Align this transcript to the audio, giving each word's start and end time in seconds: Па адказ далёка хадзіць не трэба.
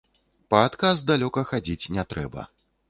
Па 0.53 0.61
адказ 0.69 1.03
далёка 1.11 1.47
хадзіць 1.51 1.89
не 1.99 2.09
трэба. 2.13 2.53